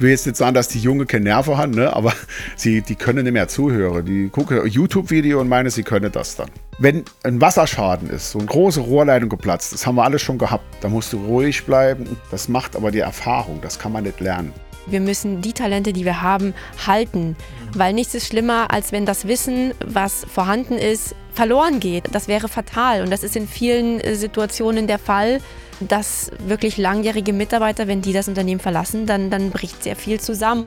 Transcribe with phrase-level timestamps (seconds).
[0.00, 1.94] Ich will jetzt nicht sagen, dass die Junge keine Nerven haben, ne?
[1.94, 2.14] aber
[2.56, 4.06] sie, die können nicht mehr zuhören.
[4.06, 6.48] Die gucken YouTube-Video und meinen, sie können das dann.
[6.78, 10.64] Wenn ein Wasserschaden ist, so eine große Rohrleitung geplatzt, das haben wir alles schon gehabt,
[10.80, 12.16] da musst du ruhig bleiben.
[12.30, 14.54] Das macht aber die Erfahrung, das kann man nicht lernen.
[14.86, 16.54] Wir müssen die Talente, die wir haben,
[16.86, 17.36] halten,
[17.74, 22.04] weil nichts ist schlimmer, als wenn das Wissen, was vorhanden ist, verloren geht.
[22.12, 25.42] Das wäre fatal und das ist in vielen äh, Situationen der Fall,
[25.88, 30.66] dass wirklich langjährige Mitarbeiter, wenn die das Unternehmen verlassen, dann, dann bricht sehr viel zusammen.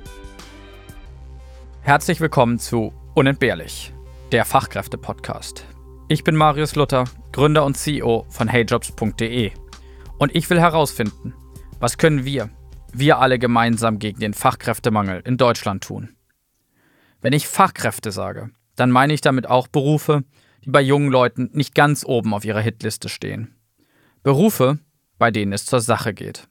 [1.81, 3.94] Herzlich willkommen zu Unentbehrlich,
[4.31, 5.66] der Fachkräfte-Podcast.
[6.07, 9.52] Ich bin Marius Luther, Gründer und CEO von heyjobs.de
[10.18, 11.34] und ich will herausfinden,
[11.80, 12.49] was können wir,
[12.91, 16.16] wir alle gemeinsam gegen den Fachkräftemangel in Deutschland tun.
[17.21, 20.23] Wenn ich Fachkräfte sage, dann meine ich damit auch Berufe,
[20.66, 23.55] die bei jungen Leuten nicht ganz oben auf ihrer Hitliste stehen.
[24.23, 24.80] Berufe,
[25.23, 26.50] bei denen es zur Sache geht.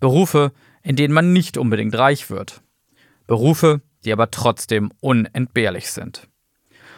[0.00, 2.62] Berufe, in denen man nicht unbedingt reich wird.
[3.26, 6.26] Berufe, die aber trotzdem unentbehrlich sind.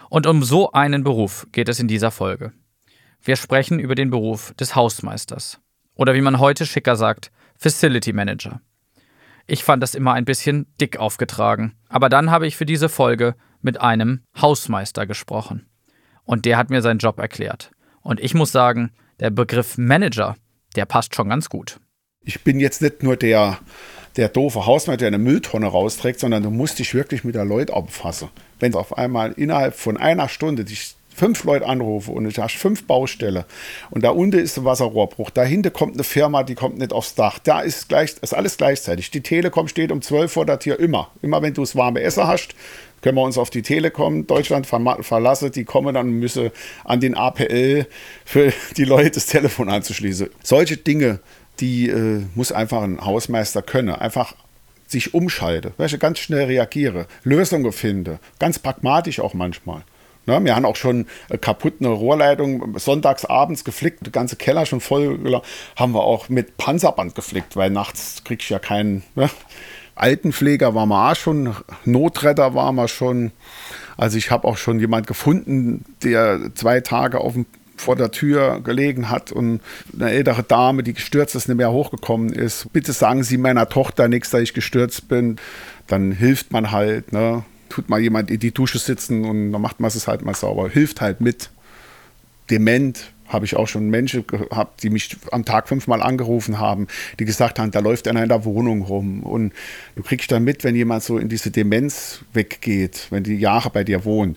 [0.08, 2.52] Und um so einen Beruf geht es in dieser Folge.
[3.20, 5.60] Wir sprechen über den Beruf des Hausmeisters.
[5.96, 8.60] Oder wie man heute schicker sagt, Facility Manager.
[9.48, 11.74] Ich fand das immer ein bisschen dick aufgetragen.
[11.88, 15.66] Aber dann habe ich für diese Folge mit einem Hausmeister gesprochen.
[16.22, 17.72] Und der hat mir seinen Job erklärt.
[18.00, 20.36] Und ich muss sagen, der Begriff Manager,
[20.76, 21.80] der passt schon ganz gut.
[22.22, 23.58] Ich bin jetzt nicht nur der,
[24.16, 27.74] der doofe Hausmeister, der eine Mülltonne rausträgt, sondern du musst dich wirklich mit der Leute
[27.74, 28.28] abfassen.
[28.58, 32.86] Wenn auf einmal innerhalb von einer Stunde dich fünf Leute anrufe und du hast fünf
[32.86, 33.44] Baustelle
[33.90, 37.38] und da unten ist ein Wasserrohrbruch, dahinter kommt eine Firma, die kommt nicht aufs Dach,
[37.38, 39.10] da ist, gleich, ist alles gleichzeitig.
[39.10, 41.10] Die Telekom steht um 12 vor der Tür immer.
[41.20, 42.54] Immer wenn du das warme Essen hast,
[43.02, 45.52] können wir uns auf die Telekom Deutschland verlassen.
[45.52, 46.50] Die kommen dann müssen
[46.84, 47.86] an den APL
[48.24, 50.28] für die Leute das Telefon anzuschließen.
[50.42, 51.20] Solche Dinge,
[51.60, 53.90] die äh, muss einfach ein Hausmeister können.
[53.90, 54.34] Einfach
[54.90, 59.82] sich umschalten, welche ganz schnell reagiere, Lösungen finde, ganz pragmatisch auch manchmal.
[60.26, 61.06] Ne, wir haben auch schon
[61.40, 65.42] kaputt eine Rohrleitung sonntags abends geflickt, der ganze Keller schon voll,
[65.76, 69.02] haben wir auch mit Panzerband geflickt, weil nachts kriegst du ja keinen.
[69.14, 69.30] Ne?
[70.00, 73.32] Altenpfleger waren wir auch schon, Notretter waren wir schon.
[73.96, 77.46] Also ich habe auch schon jemand gefunden, der zwei Tage auf dem
[77.76, 79.62] vor der Tür gelegen hat und
[79.94, 82.70] eine ältere Dame, die gestürzt ist, nicht mehr hochgekommen ist.
[82.74, 85.36] Bitte sagen Sie meiner Tochter nichts, dass ich gestürzt bin.
[85.86, 87.14] Dann hilft man halt.
[87.14, 87.42] Ne?
[87.70, 90.68] tut mal jemand in die Dusche sitzen und dann macht man es halt mal sauber.
[90.68, 91.50] Hilft halt mit.
[92.50, 96.86] Dement habe ich auch schon Menschen gehabt, die mich am Tag fünfmal angerufen haben,
[97.18, 99.22] die gesagt haben, da läuft einer in der Wohnung rum.
[99.22, 99.52] Und
[99.96, 103.84] du kriegst dann mit, wenn jemand so in diese Demenz weggeht, wenn die Jahre bei
[103.84, 104.36] dir wohnen.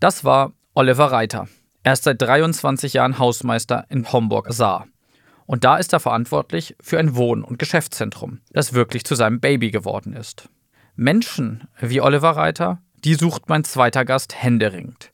[0.00, 1.48] Das war Oliver Reiter.
[1.82, 4.86] Er ist seit 23 Jahren Hausmeister in Homburg-Saar.
[5.46, 9.70] Und da ist er verantwortlich für ein Wohn- und Geschäftszentrum, das wirklich zu seinem Baby
[9.70, 10.48] geworden ist.
[10.96, 15.12] Menschen wie Oliver Reiter, die sucht mein zweiter Gast händeringend.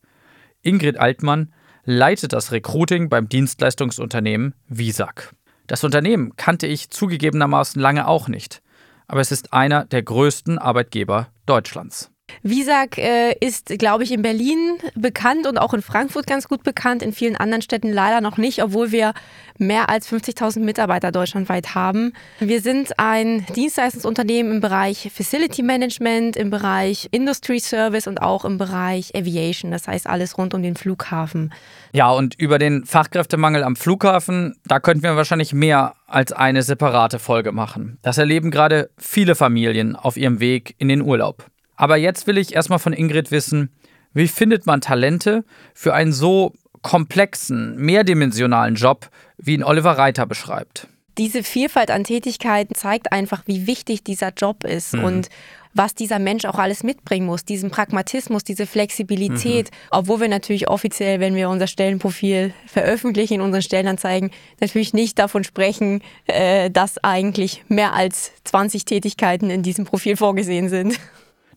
[0.63, 1.53] Ingrid Altmann
[1.85, 5.35] leitet das Recruiting beim Dienstleistungsunternehmen Visag.
[5.67, 8.63] Das Unternehmen kannte ich zugegebenermaßen lange auch nicht,
[9.07, 12.10] aber es ist einer der größten Arbeitgeber Deutschlands.
[12.43, 17.03] Visag äh, ist, glaube ich, in Berlin bekannt und auch in Frankfurt ganz gut bekannt,
[17.03, 19.15] in vielen anderen Städten leider noch nicht, obwohl wir
[19.59, 22.15] mehr als 50.000 Mitarbeiter deutschlandweit haben.
[22.41, 28.59] Wir sind ein Dienstleistungsunternehmen im Bereich Facility Management, im Bereich Industry Service und auch im
[28.59, 31.53] Bereich Aviation, das heißt alles rund um den Flughafen.
[31.93, 37.19] Ja, und über den Fachkräftemangel am Flughafen, da könnten wir wahrscheinlich mehr als eine separate
[37.19, 37.99] Folge machen.
[38.03, 41.45] Das erleben gerade viele Familien auf ihrem Weg in den Urlaub.
[41.81, 43.71] Aber jetzt will ich erstmal von Ingrid wissen,
[44.13, 46.53] wie findet man Talente für einen so
[46.83, 49.09] komplexen, mehrdimensionalen Job,
[49.39, 50.89] wie ihn Oliver Reiter beschreibt?
[51.17, 55.05] Diese Vielfalt an Tätigkeiten zeigt einfach, wie wichtig dieser Job ist mhm.
[55.05, 55.29] und
[55.73, 59.77] was dieser Mensch auch alles mitbringen muss, diesen Pragmatismus, diese Flexibilität, mhm.
[59.91, 65.45] obwohl wir natürlich offiziell, wenn wir unser Stellenprofil veröffentlichen in unseren Stellenanzeigen, natürlich nicht davon
[65.45, 71.01] sprechen, äh, dass eigentlich mehr als 20 Tätigkeiten in diesem Profil vorgesehen sind.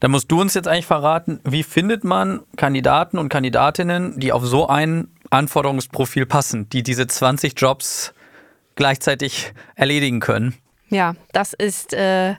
[0.03, 4.45] Da musst du uns jetzt eigentlich verraten, wie findet man Kandidaten und Kandidatinnen, die auf
[4.45, 8.13] so ein Anforderungsprofil passen, die diese 20 Jobs
[8.75, 10.55] gleichzeitig erledigen können?
[10.89, 12.35] Ja, das ist äh,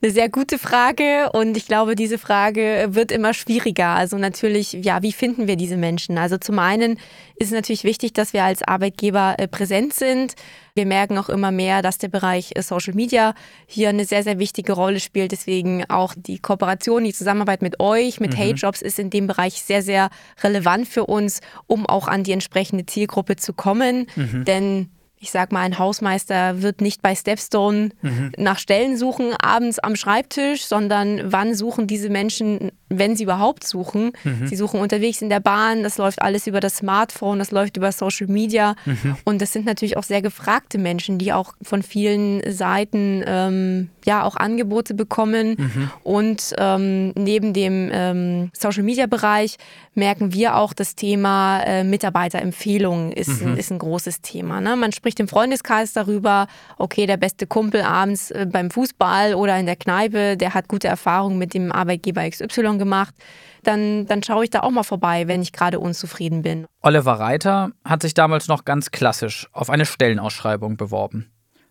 [0.00, 3.88] eine sehr gute Frage und ich glaube, diese Frage wird immer schwieriger.
[3.88, 6.18] Also natürlich, ja, wie finden wir diese Menschen?
[6.18, 6.92] Also zum einen
[7.34, 10.34] ist es natürlich wichtig, dass wir als Arbeitgeber äh, präsent sind.
[10.76, 13.34] Wir merken auch immer mehr, dass der Bereich äh, Social Media
[13.66, 15.32] hier eine sehr, sehr wichtige Rolle spielt.
[15.32, 18.36] Deswegen auch die Kooperation, die Zusammenarbeit mit euch, mit mhm.
[18.36, 20.10] Hey Jobs ist in dem Bereich sehr, sehr
[20.44, 24.06] relevant für uns, um auch an die entsprechende Zielgruppe zu kommen.
[24.14, 24.44] Mhm.
[24.44, 28.32] Denn ich sag mal, ein Hausmeister wird nicht bei Stepstone mhm.
[28.36, 34.12] nach Stellen suchen, abends am Schreibtisch, sondern wann suchen diese Menschen, wenn sie überhaupt suchen.
[34.24, 34.46] Mhm.
[34.46, 37.90] Sie suchen unterwegs in der Bahn, das läuft alles über das Smartphone, das läuft über
[37.90, 38.76] Social Media.
[38.84, 39.16] Mhm.
[39.24, 44.22] Und das sind natürlich auch sehr gefragte Menschen, die auch von vielen Seiten ähm, ja
[44.22, 45.56] auch Angebote bekommen.
[45.58, 45.90] Mhm.
[46.04, 49.56] Und ähm, neben dem ähm, Social Media Bereich
[49.94, 53.56] merken wir auch, das Thema äh, Mitarbeiterempfehlungen ist, mhm.
[53.56, 54.60] ist ein großes Thema.
[54.60, 54.76] Ne?
[54.76, 56.46] Man spricht im Freundeskreis darüber,
[56.76, 60.88] okay, der beste Kumpel abends äh, beim Fußball oder in der Kneipe, der hat gute
[60.88, 63.14] Erfahrungen mit dem Arbeitgeber XY gemacht.
[63.62, 66.66] Dann, dann schaue ich da auch mal vorbei, wenn ich gerade unzufrieden bin.
[66.82, 71.30] Oliver Reiter hat sich damals noch ganz klassisch auf eine Stellenausschreibung beworben.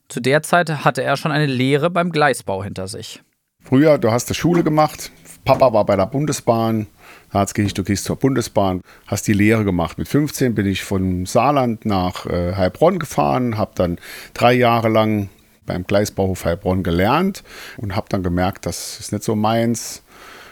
[0.10, 3.22] Zu der Zeit hatte er schon eine Lehre beim Gleisbau hinter sich.
[3.62, 5.12] Früher, du hast die Schule gemacht,
[5.44, 6.88] Papa war bei der Bundesbahn,
[7.32, 9.98] Harzgehich, du gehst zur Bundesbahn, hast die Lehre gemacht.
[9.98, 13.98] Mit 15 bin ich von Saarland nach äh, Heilbronn gefahren, habe dann
[14.34, 15.30] drei Jahre lang
[15.66, 17.44] beim Gleisbauhof Heilbronn gelernt
[17.78, 20.02] und habe dann gemerkt, das ist nicht so meins.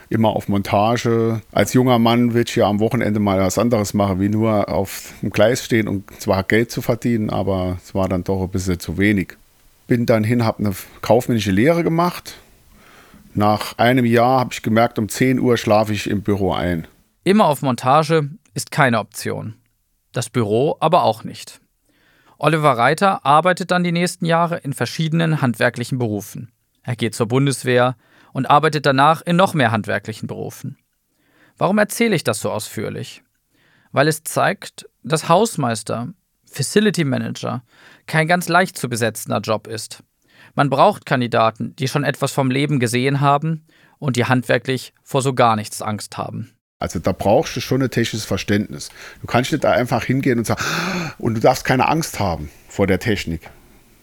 [0.08, 1.42] Immer auf Montage.
[1.52, 5.14] Als junger Mann will ich ja am Wochenende mal was anderes machen, wie nur auf
[5.24, 8.80] dem Gleis stehen und zwar Geld zu verdienen, aber es war dann doch ein bisschen
[8.80, 9.30] zu wenig.
[9.88, 12.36] Bin dann hin, habe eine kaufmännische Lehre gemacht,
[13.36, 16.88] nach einem Jahr habe ich gemerkt, um 10 Uhr schlafe ich im Büro ein.
[17.24, 19.56] Immer auf Montage ist keine Option.
[20.14, 21.60] Das Büro aber auch nicht.
[22.38, 26.52] Oliver Reiter arbeitet dann die nächsten Jahre in verschiedenen handwerklichen Berufen.
[26.84, 27.96] Er geht zur Bundeswehr
[28.32, 30.78] und arbeitet danach in noch mehr handwerklichen Berufen.
[31.58, 33.24] Warum erzähle ich das so ausführlich?
[33.92, 36.10] Weil es zeigt, dass Hausmeister,
[36.46, 37.64] Facility Manager
[38.08, 40.04] kein ganz leicht zu besetzender Job ist.
[40.56, 43.66] Man braucht Kandidaten, die schon etwas vom Leben gesehen haben
[44.00, 46.52] und die handwerklich vor so gar nichts Angst haben.
[46.80, 48.90] Also da brauchst du schon ein technisches Verständnis.
[49.22, 50.64] Du kannst nicht da einfach hingehen und sagen,
[51.18, 53.42] und du darfst keine Angst haben vor der Technik.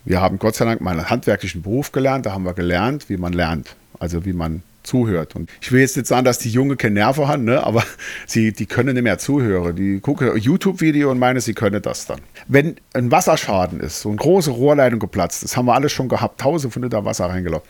[0.05, 3.17] Wir haben Gott sei Dank mal einen handwerklichen Beruf gelernt, da haben wir gelernt, wie
[3.17, 3.77] man lernt.
[3.99, 5.35] Also wie man zuhört.
[5.35, 7.65] Und ich will jetzt nicht sagen, dass die Junge keine Nerven haben, ne?
[7.65, 7.85] aber
[8.27, 9.77] sie, die können nicht mehr zuhören.
[9.77, 12.21] Die gucken YouTube-Video und meinen, sie können das dann.
[12.49, 16.41] Wenn ein Wasserschaden ist, so eine große Rohrleitung geplatzt, das haben wir alles schon gehabt,
[16.41, 17.69] tausend von Liter Wasser reingelaufen,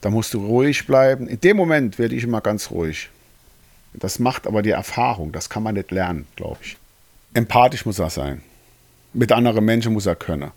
[0.00, 1.26] da musst du ruhig bleiben.
[1.26, 3.10] In dem Moment werde ich immer ganz ruhig.
[3.94, 6.76] Das macht aber die Erfahrung, das kann man nicht lernen, glaube ich.
[7.34, 8.42] Empathisch muss er sein.
[9.12, 10.50] Mit anderen Menschen muss er können.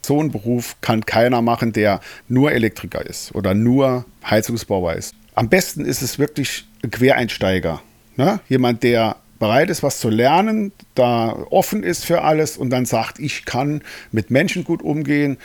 [0.00, 5.48] So einen Beruf kann keiner machen, der nur Elektriker ist oder nur Heizungsbauer ist am
[5.48, 7.80] besten ist es wirklich ein Quereinsteiger.
[8.16, 8.40] Ne?
[8.48, 13.20] Jemand, der bereit ist, was zu lernen, da offen ist für alles und dann sagt,
[13.20, 15.38] ich kann mit Menschen gut umgehen.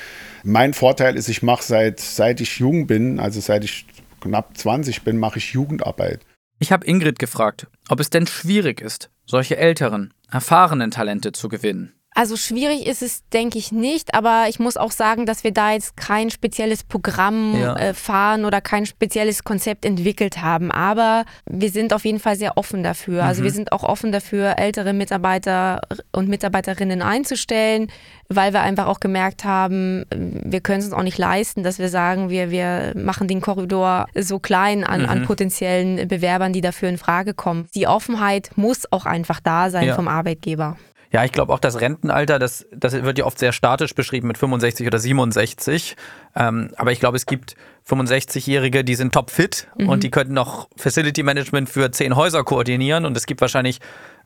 [0.43, 3.85] Mein Vorteil ist, ich mache seit, seit ich jung bin, also seit ich
[4.19, 6.21] knapp 20 bin, mache ich Jugendarbeit.
[6.57, 11.93] Ich habe Ingrid gefragt, ob es denn schwierig ist, solche älteren, erfahrenen Talente zu gewinnen.
[12.15, 15.71] Also schwierig ist es, denke ich nicht, aber ich muss auch sagen, dass wir da
[15.71, 17.75] jetzt kein spezielles Programm ja.
[17.75, 20.71] äh, fahren oder kein spezielles Konzept entwickelt haben.
[20.71, 23.23] Aber wir sind auf jeden Fall sehr offen dafür.
[23.23, 23.27] Mhm.
[23.27, 25.81] Also wir sind auch offen dafür, ältere Mitarbeiter
[26.11, 27.87] und Mitarbeiterinnen einzustellen,
[28.29, 31.89] weil wir einfach auch gemerkt haben, wir können es uns auch nicht leisten, dass wir
[31.89, 35.09] sagen, wir, wir machen den Korridor so klein an, mhm.
[35.09, 37.67] an potenziellen Bewerbern, die dafür in Frage kommen.
[37.73, 39.95] Die Offenheit muss auch einfach da sein ja.
[39.95, 40.77] vom Arbeitgeber.
[41.13, 44.39] Ja, ich glaube auch das Rentenalter, das, das wird ja oft sehr statisch beschrieben mit
[44.39, 45.95] 65 oder 67.
[46.35, 47.55] Ähm, aber ich glaube, es gibt
[47.87, 49.89] 65-Jährige, die sind topfit mhm.
[49.89, 53.05] und die könnten noch Facility Management für zehn Häuser koordinieren.
[53.05, 53.79] Und es gibt wahrscheinlich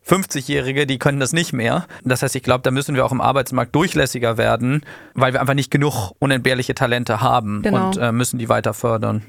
[0.08, 1.88] 50-Jährige, die können das nicht mehr.
[2.06, 5.56] Das heißt, ich glaube, da müssen wir auch im Arbeitsmarkt durchlässiger werden, weil wir einfach
[5.56, 7.88] nicht genug unentbehrliche Talente haben genau.
[7.88, 9.24] und äh, müssen die weiter fördern.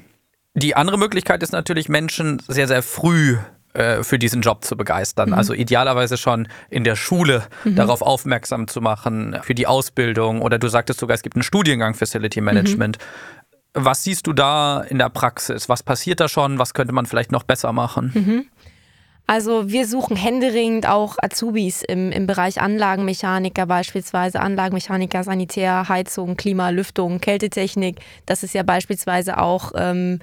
[0.53, 3.37] Die andere Möglichkeit ist natürlich, Menschen sehr, sehr früh
[3.73, 5.29] äh, für diesen Job zu begeistern.
[5.29, 5.35] Mhm.
[5.35, 7.75] Also idealerweise schon in der Schule mhm.
[7.75, 11.93] darauf aufmerksam zu machen, für die Ausbildung oder du sagtest sogar, es gibt einen Studiengang
[11.93, 12.97] Facility Management.
[12.97, 13.83] Mhm.
[13.85, 15.69] Was siehst du da in der Praxis?
[15.69, 16.57] Was passiert da schon?
[16.57, 18.11] Was könnte man vielleicht noch besser machen?
[18.15, 18.45] Mhm.
[19.29, 26.71] Also wir suchen händeringend auch Azubis im, im Bereich Anlagenmechaniker beispielsweise, Anlagenmechaniker, Sanitär, Heizung, Klima,
[26.71, 27.99] Lüftung, Kältetechnik.
[28.25, 30.17] Das ist ja beispielsweise auch ähm,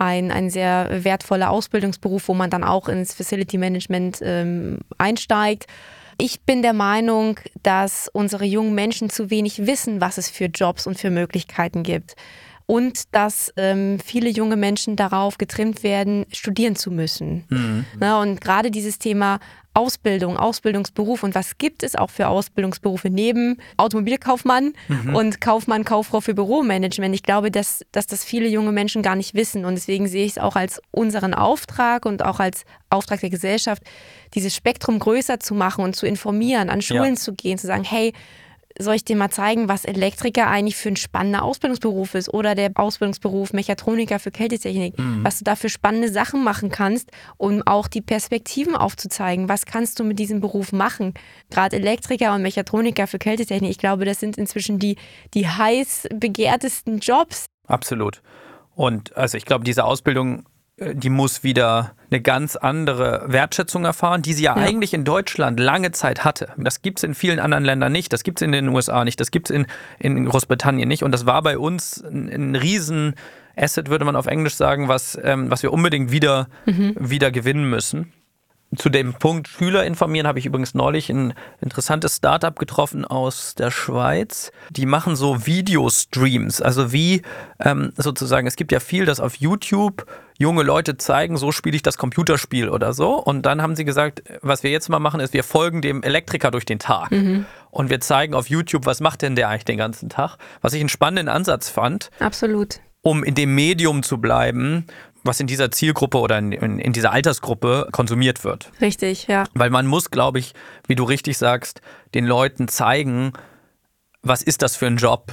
[0.00, 5.66] ein, ein sehr wertvoller Ausbildungsberuf, wo man dann auch ins Facility Management ähm, einsteigt.
[6.18, 10.86] Ich bin der Meinung, dass unsere jungen Menschen zu wenig wissen, was es für Jobs
[10.86, 12.16] und für Möglichkeiten gibt.
[12.66, 17.44] Und dass ähm, viele junge Menschen darauf getrimmt werden, studieren zu müssen.
[17.48, 17.84] Mhm.
[17.98, 19.40] Na, und gerade dieses Thema
[19.72, 25.14] Ausbildung, Ausbildungsberuf und was gibt es auch für Ausbildungsberufe neben Automobilkaufmann mhm.
[25.14, 27.14] und Kaufmann, Kauffrau für Büromanagement.
[27.14, 30.32] Ich glaube, dass, dass das viele junge Menschen gar nicht wissen und deswegen sehe ich
[30.32, 33.84] es auch als unseren Auftrag und auch als Auftrag der Gesellschaft,
[34.34, 37.20] dieses Spektrum größer zu machen und zu informieren, an Schulen ja.
[37.20, 38.12] zu gehen, zu sagen, hey,
[38.82, 42.70] soll ich dir mal zeigen, was Elektriker eigentlich für ein spannender Ausbildungsberuf ist oder der
[42.74, 45.24] Ausbildungsberuf Mechatroniker für Kältetechnik, mhm.
[45.24, 49.48] was du da für spannende Sachen machen kannst, um auch die Perspektiven aufzuzeigen.
[49.48, 51.14] Was kannst du mit diesem Beruf machen?
[51.50, 54.96] Gerade Elektriker und Mechatroniker für Kältetechnik, ich glaube, das sind inzwischen die,
[55.34, 57.46] die heiß begehrtesten Jobs.
[57.66, 58.22] Absolut.
[58.74, 60.44] Und also ich glaube, diese Ausbildung
[60.80, 64.62] die muss wieder eine ganz andere Wertschätzung erfahren, die sie ja, ja.
[64.62, 66.48] eigentlich in Deutschland lange Zeit hatte.
[66.56, 69.20] Das gibt es in vielen anderen Ländern nicht, das gibt es in den USA nicht,
[69.20, 69.66] das gibt es in,
[69.98, 71.02] in Großbritannien nicht.
[71.02, 73.14] Und das war bei uns ein, ein riesen
[73.56, 76.94] Asset, würde man auf Englisch sagen, was, ähm, was wir unbedingt wieder, mhm.
[76.98, 78.12] wieder gewinnen müssen.
[78.76, 83.72] Zu dem Punkt Schüler informieren habe ich übrigens neulich ein interessantes Startup getroffen aus der
[83.72, 84.52] Schweiz.
[84.70, 87.22] Die machen so Videostreams, also wie
[87.58, 90.06] ähm, sozusagen, es gibt ja viel, das auf YouTube
[90.38, 93.14] junge Leute zeigen, so spiele ich das Computerspiel oder so.
[93.14, 96.52] Und dann haben sie gesagt, was wir jetzt mal machen, ist, wir folgen dem Elektriker
[96.52, 97.10] durch den Tag.
[97.10, 97.46] Mhm.
[97.70, 100.38] Und wir zeigen auf YouTube, was macht denn der eigentlich den ganzen Tag?
[100.60, 102.10] Was ich einen spannenden Ansatz fand.
[102.20, 104.86] Absolut um in dem Medium zu bleiben,
[105.22, 108.70] was in dieser Zielgruppe oder in, in, dieser Altersgruppe konsumiert wird.
[108.80, 109.44] Richtig, ja.
[109.54, 110.54] Weil man muss, glaube ich,
[110.86, 111.80] wie du richtig sagst,
[112.14, 113.32] den Leuten zeigen,
[114.22, 115.32] was ist das für ein Job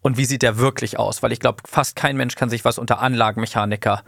[0.00, 1.22] und wie sieht der wirklich aus.
[1.22, 4.02] Weil ich glaube, fast kein Mensch kann sich was unter Anlagenmechaniker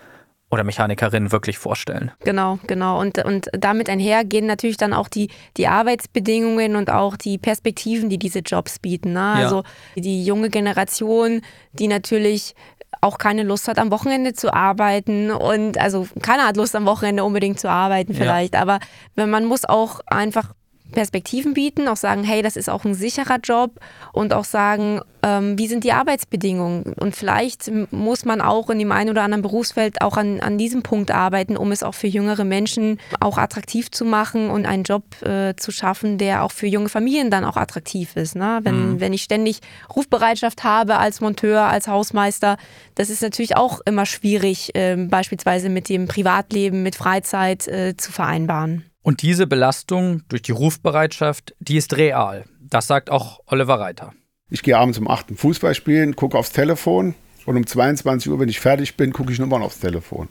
[0.51, 2.11] oder Mechanikerin wirklich vorstellen.
[2.21, 2.99] Genau, genau.
[3.01, 8.09] Und, und damit einher gehen natürlich dann auch die, die Arbeitsbedingungen und auch die Perspektiven,
[8.09, 9.13] die diese Jobs bieten.
[9.13, 9.19] Ne?
[9.19, 9.35] Ja.
[9.35, 12.55] Also die junge Generation, die natürlich
[13.01, 15.31] auch keine Lust hat, am Wochenende zu arbeiten.
[15.31, 18.55] Und also keiner hat Lust, am Wochenende unbedingt zu arbeiten vielleicht.
[18.55, 18.63] Ja.
[18.63, 18.79] Aber
[19.15, 20.53] man muss auch einfach
[20.93, 23.79] Perspektiven bieten, auch sagen, hey, das ist auch ein sicherer Job
[24.13, 26.95] und auch sagen, ähm, wie sind die Arbeitsbedingungen?
[26.95, 30.83] Und vielleicht muss man auch in dem einen oder anderen Berufsfeld auch an, an diesem
[30.83, 35.05] Punkt arbeiten, um es auch für jüngere Menschen auch attraktiv zu machen und einen Job
[35.23, 38.37] äh, zu schaffen, der auch für junge Familien dann auch attraktiv ist.
[38.37, 38.61] Ne?
[38.63, 39.01] Wenn, mhm.
[39.01, 39.61] wenn ich ständig
[39.95, 42.57] Rufbereitschaft habe als Monteur, als Hausmeister,
[42.95, 48.13] das ist natürlich auch immer schwierig, äh, beispielsweise mit dem Privatleben, mit Freizeit äh, zu
[48.13, 48.88] vereinbaren.
[49.09, 52.45] Und diese Belastung durch die Rufbereitschaft, die ist real.
[52.61, 54.13] Das sagt auch Oliver Reiter.
[54.51, 57.15] Ich gehe abends um 8 Uhr Fußball spielen, gucke aufs Telefon
[57.47, 60.29] und um 22 Uhr, wenn ich fertig bin, gucke ich nochmal aufs Telefon.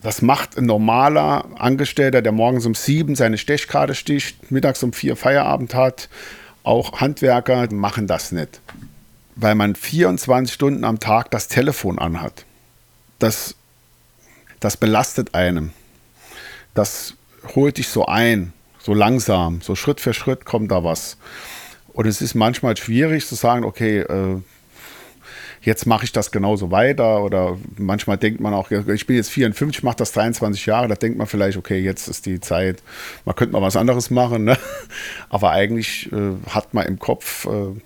[0.00, 5.14] Das macht ein normaler Angestellter, der morgens um 7 seine Stechkarte sticht, mittags um 4
[5.14, 6.08] Feierabend hat.
[6.62, 8.62] Auch Handwerker machen das nicht,
[9.36, 12.46] weil man 24 Stunden am Tag das Telefon anhat.
[13.18, 13.56] Das,
[14.58, 15.72] das belastet einem.
[16.72, 17.14] Das
[17.54, 21.16] holt dich so ein, so langsam, so Schritt für Schritt kommt da was.
[21.92, 24.40] Und es ist manchmal schwierig zu sagen, okay, äh,
[25.62, 27.22] jetzt mache ich das genauso weiter.
[27.22, 31.18] Oder manchmal denkt man auch, ich bin jetzt 54, mache das 23 Jahre, da denkt
[31.18, 32.82] man vielleicht, okay, jetzt ist die Zeit,
[33.24, 34.44] man könnte mal was anderes machen.
[34.44, 34.58] Ne?
[35.28, 37.80] Aber eigentlich äh, hat man im Kopf äh,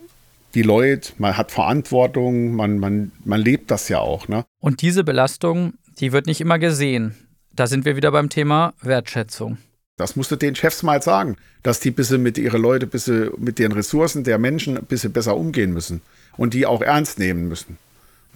[0.55, 4.27] die Leute, man hat Verantwortung, man, man, man lebt das ja auch.
[4.29, 4.45] Ne?
[4.61, 7.15] Und diese Belastung, die wird nicht immer gesehen.
[7.57, 9.57] Da sind wir wieder beim Thema Wertschätzung.
[9.97, 13.59] Das musst du den Chefs mal sagen, dass die bisschen mit ihren Leuten, bisschen mit
[13.59, 16.03] den Ressourcen der Menschen ein bisschen besser umgehen müssen
[16.37, 17.79] und die auch ernst nehmen müssen.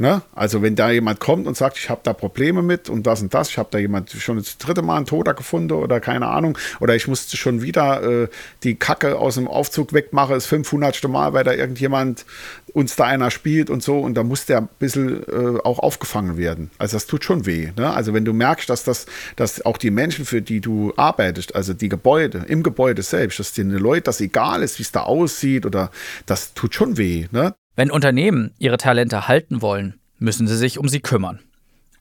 [0.01, 0.23] Ne?
[0.35, 3.35] Also wenn da jemand kommt und sagt, ich habe da Probleme mit und das und
[3.35, 6.57] das, ich habe da jemand schon das dritte Mal einen Toter gefunden oder keine Ahnung,
[6.81, 8.29] oder ich musste schon wieder äh,
[8.63, 11.07] die Kacke aus dem Aufzug wegmachen, das 500.
[11.07, 12.25] Mal, weil da irgendjemand
[12.73, 16.39] uns da einer spielt und so und da muss der ein bisschen äh, auch aufgefangen
[16.39, 16.71] werden.
[16.79, 17.69] Also das tut schon weh.
[17.77, 17.93] Ne?
[17.93, 19.05] Also wenn du merkst, dass das,
[19.37, 23.53] dass auch die Menschen, für die du arbeitest, also die Gebäude, im Gebäude selbst, dass
[23.53, 25.91] den Leuten das egal ist, wie es da aussieht oder
[26.25, 27.27] das tut schon weh.
[27.33, 27.55] Ne?
[27.77, 31.41] Wenn Unternehmen ihre Talente halten wollen, müssen sie sich um sie kümmern.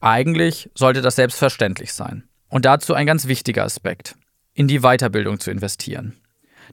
[0.00, 2.24] Eigentlich sollte das selbstverständlich sein.
[2.48, 4.16] Und dazu ein ganz wichtiger Aspekt,
[4.54, 6.16] in die Weiterbildung zu investieren.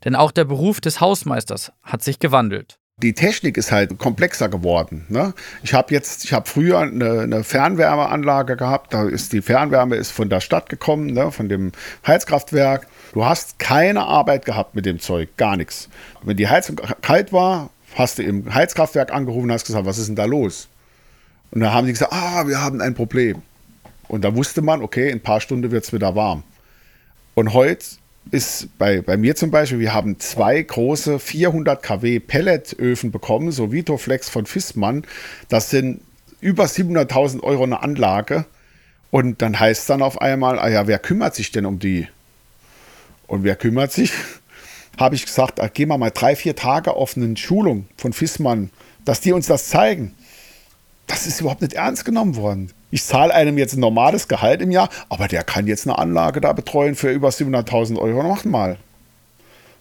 [0.04, 2.80] Denn auch der Beruf des Hausmeisters hat sich gewandelt.
[3.00, 5.06] Die Technik ist halt komplexer geworden.
[5.10, 5.36] Ne?
[5.62, 8.92] Ich habe jetzt, ich habe früher eine, eine, Fernwärmeanlage gehabt.
[8.92, 11.32] Da ist die Fernwärme ist von der Stadt gekommen, ne?
[11.32, 11.74] von dem
[12.08, 12.88] Heizkraftwerk.
[13.14, 15.90] Du hast keine Arbeit gehabt mit dem Zeug, gar nichts.
[16.24, 20.08] Wenn die Heizung kalt war, hast du im Heizkraftwerk angerufen und hast gesagt, was ist
[20.08, 20.68] denn da los?
[21.52, 23.42] Und dann haben die gesagt, ah, wir haben ein Problem.
[24.08, 26.44] Und da wusste man, okay, in ein paar Stunden wird es wieder warm.
[27.36, 27.86] Und heute
[28.32, 33.72] ist bei, bei mir zum Beispiel, wir haben zwei große 400 kW Pelletöfen bekommen, so
[33.72, 35.04] Vitoflex von Fissmann.
[35.50, 36.02] Das sind
[36.40, 38.46] über 700.000 Euro eine Anlage.
[39.10, 42.08] Und dann heißt es dann auf einmal, ah ja, wer kümmert sich denn um die?
[43.26, 44.12] Und wer kümmert sich?
[44.98, 48.70] Habe ich gesagt, ah, gehen wir mal drei, vier Tage auf eine Schulung von Fissmann,
[49.06, 50.14] dass die uns das zeigen.
[51.06, 52.72] Das ist überhaupt nicht ernst genommen worden.
[52.92, 56.42] Ich zahle einem jetzt ein normales Gehalt im Jahr, aber der kann jetzt eine Anlage
[56.42, 58.24] da betreuen für über 700.000 Euro.
[58.24, 58.78] Mach mal.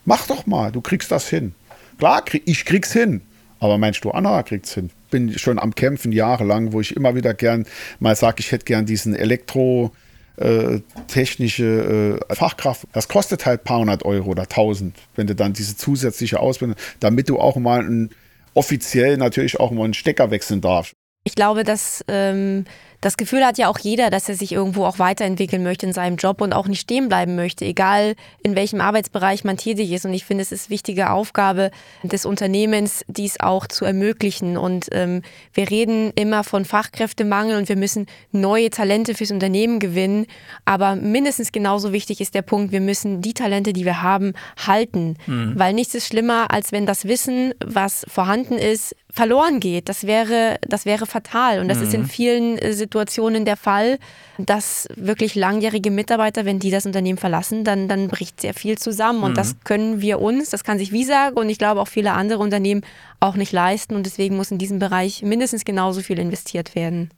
[0.04, 1.54] Mach doch mal, du kriegst das hin.
[1.98, 3.22] Klar, ich krieg's hin.
[3.58, 4.90] Aber meinst du, Anna kriegt's hin?
[5.10, 7.66] Bin schon am Kämpfen jahrelang, wo ich immer wieder gern
[8.00, 9.92] mal sage, ich hätte gern diesen Elektro-
[10.36, 15.34] äh, technische äh, Fachkraft, das kostet halt ein paar hundert Euro oder tausend, wenn du
[15.34, 18.10] dann diese zusätzliche Ausbildung, damit du auch mal ein,
[18.54, 20.94] offiziell natürlich auch mal einen Stecker wechseln darfst.
[21.24, 22.64] Ich glaube, dass ähm,
[23.00, 26.16] das Gefühl hat ja auch jeder, dass er sich irgendwo auch weiterentwickeln möchte in seinem
[26.16, 30.04] Job und auch nicht stehen bleiben möchte, egal in welchem Arbeitsbereich man tätig ist.
[30.04, 31.70] Und ich finde, es ist wichtige Aufgabe
[32.02, 34.56] des Unternehmens, dies auch zu ermöglichen.
[34.56, 35.22] Und ähm,
[35.52, 40.26] wir reden immer von Fachkräftemangel und wir müssen neue Talente fürs Unternehmen gewinnen.
[40.64, 44.32] Aber mindestens genauso wichtig ist der Punkt, wir müssen die Talente, die wir haben,
[44.66, 45.16] halten.
[45.26, 45.52] Mhm.
[45.56, 49.88] Weil nichts ist schlimmer, als wenn das Wissen, was vorhanden ist, verloren geht.
[49.88, 51.60] Das wäre, das wäre fatal.
[51.60, 51.84] Und das mhm.
[51.84, 52.08] ist in mhm.
[52.08, 53.98] vielen äh, Situationen der Fall,
[54.38, 59.24] dass wirklich langjährige Mitarbeiter, wenn die das Unternehmen verlassen, dann, dann bricht sehr viel zusammen.
[59.24, 59.34] Und mhm.
[59.34, 62.82] das können wir uns, das kann sich Visa und ich glaube auch viele andere Unternehmen
[63.18, 63.96] auch nicht leisten.
[63.96, 67.10] Und deswegen muss in diesem Bereich mindestens genauso viel investiert werden.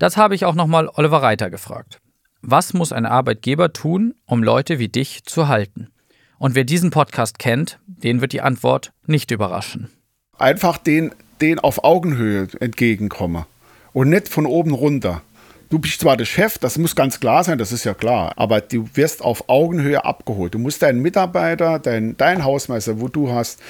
[0.00, 2.00] Das habe ich auch nochmal Oliver Reiter gefragt.
[2.42, 5.88] Was muss ein Arbeitgeber tun, um Leute wie dich zu halten?
[6.38, 9.90] Und wer diesen Podcast kennt, den wird die Antwort nicht überraschen.
[10.36, 13.46] Einfach den denen auf Augenhöhe entgegenkomme
[13.94, 15.22] und nicht von oben runter.
[15.70, 18.60] Du bist zwar der Chef, das muss ganz klar sein, das ist ja klar, aber
[18.60, 20.52] du wirst auf Augenhöhe abgeholt.
[20.52, 23.60] Du musst deinen Mitarbeiter, deinen dein Hausmeister, wo du hast,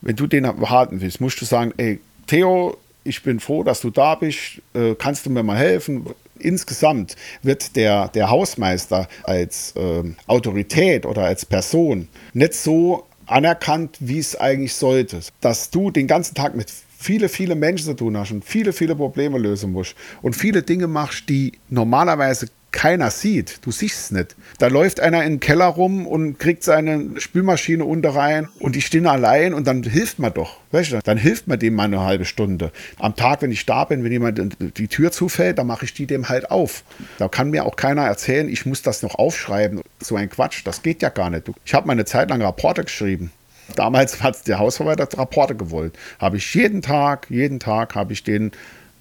[0.00, 3.90] wenn du den behalten willst, musst du sagen, ey, Theo, ich bin froh, dass du
[3.90, 6.06] da bist, äh, kannst du mir mal helfen?
[6.38, 14.18] Insgesamt wird der, der Hausmeister als äh, Autorität oder als Person nicht so anerkannt, wie
[14.18, 15.20] es eigentlich sollte.
[15.40, 16.68] Dass du den ganzen Tag mit
[17.00, 20.86] viele, viele Menschen zu tun hast und viele, viele Probleme lösen musst und viele Dinge
[20.86, 23.58] machst, die normalerweise keiner sieht.
[23.64, 24.36] Du siehst es nicht.
[24.58, 28.82] Da läuft einer in den Keller rum und kriegt seine Spülmaschine unter rein und die
[28.82, 30.58] stehen allein und dann hilft man doch.
[30.70, 32.70] Weißt du, dann hilft man dem mal eine halbe Stunde.
[32.98, 36.06] Am Tag, wenn ich da bin, wenn jemand die Tür zufällt, dann mache ich die
[36.06, 36.84] dem halt auf.
[37.18, 39.80] Da kann mir auch keiner erzählen, ich muss das noch aufschreiben.
[40.00, 41.50] So ein Quatsch, das geht ja gar nicht.
[41.64, 43.32] Ich habe mal eine Zeit lang Rapporte geschrieben.
[43.76, 45.98] Damals hat der Hausverwalter Rapporte gewollt.
[46.18, 48.52] Habe ich jeden Tag, jeden Tag habe ich den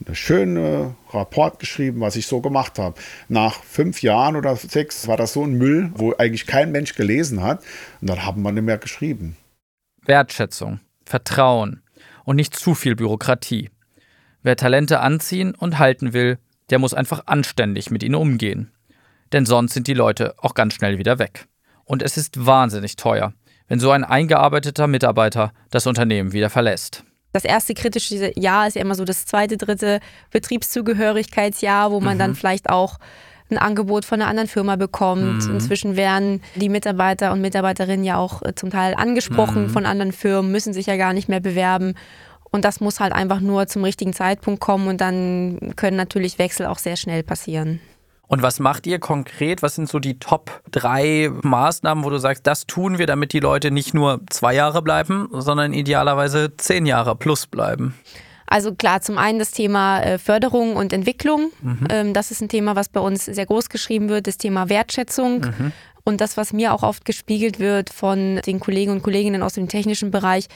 [0.05, 2.99] eine schöne Rapport geschrieben, was ich so gemacht habe.
[3.27, 7.43] Nach fünf Jahren oder sechs war das so ein Müll, wo eigentlich kein Mensch gelesen
[7.43, 7.63] hat.
[8.01, 9.35] Und dann haben wir nicht mehr geschrieben.
[10.05, 11.81] Wertschätzung, Vertrauen
[12.23, 13.69] und nicht zu viel Bürokratie.
[14.41, 16.37] Wer Talente anziehen und halten will,
[16.69, 18.71] der muss einfach anständig mit ihnen umgehen.
[19.33, 21.47] Denn sonst sind die Leute auch ganz schnell wieder weg.
[21.83, 23.33] Und es ist wahnsinnig teuer,
[23.69, 27.03] wenn so ein eingearbeiteter Mitarbeiter das Unternehmen wieder verlässt.
[27.31, 29.99] Das erste kritische Jahr ist ja immer so das zweite, dritte
[30.31, 32.19] Betriebszugehörigkeitsjahr, wo man mhm.
[32.19, 32.97] dann vielleicht auch
[33.51, 35.45] ein Angebot von einer anderen Firma bekommt.
[35.45, 35.55] Mhm.
[35.55, 39.69] Inzwischen werden die Mitarbeiter und Mitarbeiterinnen ja auch äh, zum Teil angesprochen mhm.
[39.69, 41.93] von anderen Firmen, müssen sich ja gar nicht mehr bewerben.
[42.51, 46.65] Und das muss halt einfach nur zum richtigen Zeitpunkt kommen und dann können natürlich Wechsel
[46.65, 47.79] auch sehr schnell passieren.
[48.29, 49.63] Und was macht ihr konkret?
[49.63, 53.39] Was sind so die Top drei Maßnahmen, wo du sagst, das tun wir, damit die
[53.39, 57.95] Leute nicht nur zwei Jahre bleiben, sondern idealerweise zehn Jahre plus bleiben?
[58.45, 61.51] Also klar, zum einen das Thema äh, Förderung und Entwicklung.
[61.61, 61.87] Mhm.
[61.89, 65.41] Ähm, das ist ein Thema, was bei uns sehr groß geschrieben wird, das Thema Wertschätzung.
[65.41, 65.71] Mhm.
[66.03, 69.67] Und das, was mir auch oft gespiegelt wird von den Kollegen und Kolleginnen aus dem
[69.67, 70.47] technischen Bereich,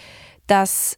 [0.45, 0.95] dass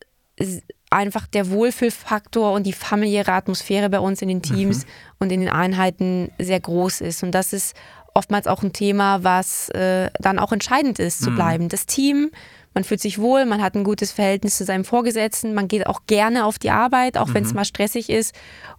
[0.89, 4.89] einfach der Wohlfühlfaktor und die familiäre Atmosphäre bei uns in den Teams mhm.
[5.19, 7.23] und in den Einheiten sehr groß ist.
[7.23, 7.75] Und das ist
[8.13, 11.35] oftmals auch ein Thema, was äh, dann auch entscheidend ist, zu mhm.
[11.35, 11.69] bleiben.
[11.69, 12.31] Das Team,
[12.73, 16.01] man fühlt sich wohl, man hat ein gutes Verhältnis zu seinem Vorgesetzten, man geht auch
[16.07, 17.33] gerne auf die Arbeit, auch mhm.
[17.33, 18.33] wenn es mal stressig ist.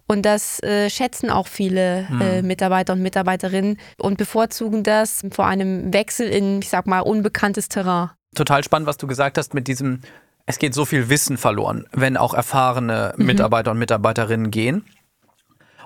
[0.07, 2.47] Und das äh, schätzen auch viele äh, mhm.
[2.47, 8.09] Mitarbeiter und Mitarbeiterinnen und bevorzugen das vor einem Wechsel in, ich sag mal, unbekanntes Terrain.
[8.35, 10.01] Total spannend, was du gesagt hast mit diesem
[10.47, 13.25] es geht so viel Wissen verloren, wenn auch erfahrene mhm.
[13.25, 14.85] Mitarbeiter und Mitarbeiterinnen gehen.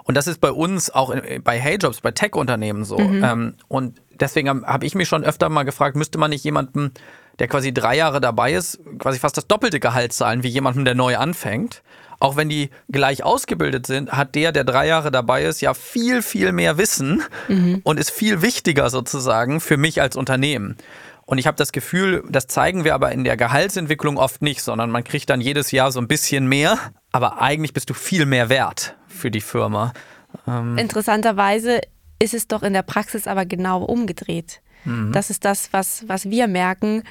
[0.04, 2.98] Und das ist bei uns auch bei Heyjobs, bei Tech-Unternehmen so.
[2.98, 3.24] Mhm.
[3.24, 6.92] Ähm, und deswegen habe ich mich schon öfter mal gefragt, müsste man nicht jemanden,
[7.40, 10.96] der quasi drei Jahre dabei ist, quasi fast das doppelte Gehalt zahlen wie jemandem, der
[10.96, 11.82] neu anfängt?
[12.20, 16.22] Auch wenn die gleich ausgebildet sind, hat der, der drei Jahre dabei ist, ja viel,
[16.22, 17.82] viel mehr Wissen mhm.
[17.84, 20.78] und ist viel wichtiger sozusagen für mich als Unternehmen.
[21.32, 24.92] Und ich habe das Gefühl, das zeigen wir aber in der Gehaltsentwicklung oft nicht, sondern
[24.92, 26.78] man kriegt dann jedes Jahr so ein bisschen mehr,
[27.14, 29.94] aber eigentlich bist du viel mehr wert für die Firma.
[30.46, 31.80] Ähm Interessanterweise
[32.20, 34.60] ist es doch in der Praxis aber genau umgedreht.
[34.84, 35.14] Mhm.
[35.14, 37.04] Das ist das, was, was wir merken,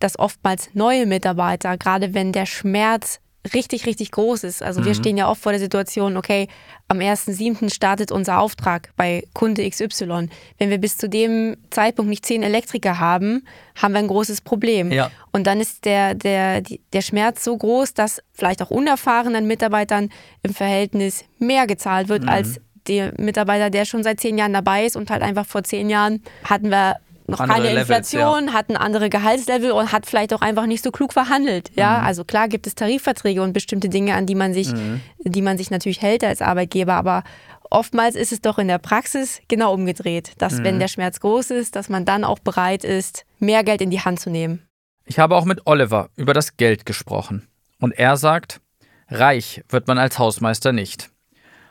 [0.00, 3.20] dass oftmals neue Mitarbeiter, gerade wenn der Schmerz
[3.54, 4.60] richtig, richtig groß ist.
[4.60, 4.86] Also mhm.
[4.86, 6.48] wir stehen ja oft vor der Situation, okay,
[6.88, 7.72] am 1.7.
[7.72, 10.28] startet unser Auftrag bei Kunde XY.
[10.56, 13.46] Wenn wir bis zu dem Zeitpunkt nicht zehn Elektriker haben,
[13.76, 14.90] haben wir ein großes Problem.
[14.90, 15.10] Ja.
[15.30, 20.08] Und dann ist der, der, der Schmerz so groß, dass vielleicht auch unerfahrenen Mitarbeitern
[20.42, 22.30] im Verhältnis mehr gezahlt wird mhm.
[22.30, 25.90] als der Mitarbeiter, der schon seit zehn Jahren dabei ist und halt einfach vor zehn
[25.90, 26.96] Jahren hatten wir
[27.28, 28.52] noch andere keine Inflation, Levels, ja.
[28.54, 31.70] hatten andere Gehaltslevel und hat vielleicht auch einfach nicht so klug verhandelt.
[31.76, 32.06] Ja, mhm.
[32.06, 35.00] also klar gibt es Tarifverträge und bestimmte Dinge, an die man sich, mhm.
[35.22, 37.24] die man sich natürlich hält als Arbeitgeber, aber
[37.70, 40.64] oftmals ist es doch in der Praxis genau umgedreht, dass mhm.
[40.64, 44.00] wenn der Schmerz groß ist, dass man dann auch bereit ist, mehr Geld in die
[44.00, 44.66] Hand zu nehmen.
[45.04, 47.46] Ich habe auch mit Oliver über das Geld gesprochen
[47.80, 48.60] und er sagt,
[49.08, 51.10] reich wird man als Hausmeister nicht.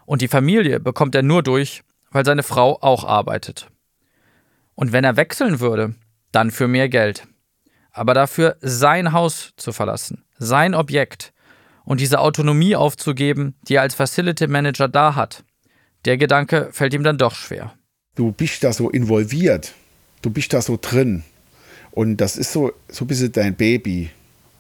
[0.06, 3.70] Und die Familie bekommt er nur durch, weil seine Frau auch arbeitet.
[4.78, 5.96] Und wenn er wechseln würde,
[6.32, 7.28] dann für mehr Geld.
[7.92, 11.34] Aber dafür sein Haus zu verlassen, sein Objekt
[11.84, 15.44] und diese Autonomie aufzugeben, die er als Facility Manager da hat,
[16.06, 17.74] der Gedanke fällt ihm dann doch schwer.
[18.13, 19.74] Du bist da so involviert,
[20.22, 21.24] du bist da so drin.
[21.90, 24.12] Und das ist so, so ein bisschen dein Baby.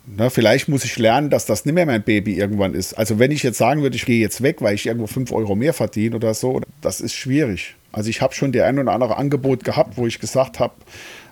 [0.09, 2.93] Na, vielleicht muss ich lernen, dass das nicht mehr mein Baby irgendwann ist.
[2.93, 5.53] Also wenn ich jetzt sagen würde, ich gehe jetzt weg, weil ich irgendwo 5 Euro
[5.53, 7.75] mehr verdiene oder so, das ist schwierig.
[7.91, 10.73] Also ich habe schon der ein oder andere Angebot gehabt, wo ich gesagt habe,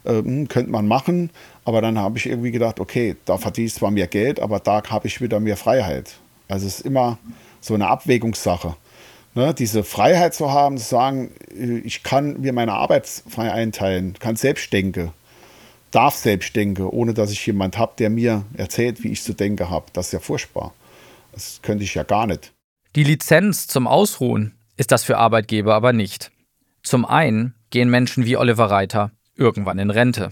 [0.04, 1.30] äh, hm, könnte man machen.
[1.64, 4.84] Aber dann habe ich irgendwie gedacht, okay, da verdiene ich zwar mehr Geld, aber da
[4.90, 6.16] habe ich wieder mehr Freiheit.
[6.50, 7.18] Also es ist immer
[7.62, 8.76] so eine Abwägungssache.
[9.36, 14.16] Ne, diese Freiheit zu haben, zu sagen, äh, ich kann mir meine Arbeit frei einteilen,
[14.20, 15.12] kann selbst denken,
[15.96, 19.70] darf selbst denken, ohne dass ich jemand habe, der mir erzählt, wie ich zu denken
[19.70, 19.86] habe.
[19.94, 20.74] Das ist ja furchtbar.
[21.32, 22.54] Das könnte ich ja gar nicht.
[22.96, 26.32] Die Lizenz zum Ausruhen ist das für Arbeitgeber aber nicht.
[26.84, 30.32] Zum einen gehen Menschen wie Oliver Reiter irgendwann in Rente.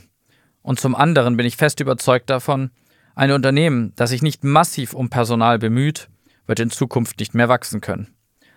[0.62, 2.72] Und zum anderen bin ich fest überzeugt davon,
[3.16, 6.10] ein Unternehmen, das sich nicht massiv um Personal bemüht,
[6.48, 8.16] wird in Zukunft nicht mehr wachsen können.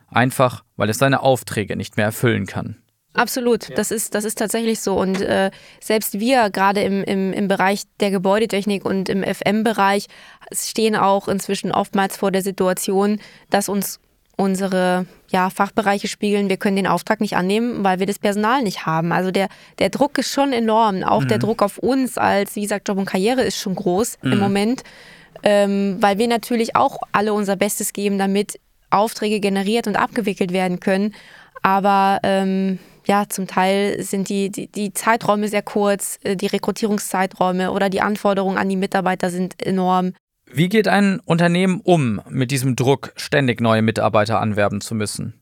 [0.08, 2.76] Einfach, weil es seine Aufträge nicht mehr erfüllen kann.
[3.16, 4.98] Absolut, das, ist, das ist tatsächlich so.
[4.98, 5.50] Und äh,
[5.80, 10.06] selbst wir, gerade im, im, im Bereich der Gebäudetechnik und im FM-Bereich,
[10.52, 14.00] stehen auch inzwischen oftmals vor der Situation, dass uns
[14.36, 18.86] unsere ja, Fachbereiche spiegeln, wir können den Auftrag nicht annehmen, weil wir das Personal nicht
[18.86, 19.12] haben.
[19.12, 19.48] Also der,
[19.78, 21.02] der Druck ist schon enorm.
[21.02, 21.28] Auch mhm.
[21.28, 24.32] der Druck auf uns als, wie gesagt, Job und Karriere ist schon groß mhm.
[24.32, 24.82] im Moment,
[25.42, 30.80] ähm, weil wir natürlich auch alle unser Bestes geben, damit Aufträge generiert und abgewickelt werden
[30.80, 31.14] können.
[31.62, 37.70] Aber ähm, ja, zum Teil sind die, die, die Zeiträume sehr kurz, äh, die Rekrutierungszeiträume
[37.70, 40.12] oder die Anforderungen an die Mitarbeiter sind enorm.
[40.46, 45.34] Wie geht ein Unternehmen um mit diesem Druck, ständig neue Mitarbeiter anwerben zu müssen?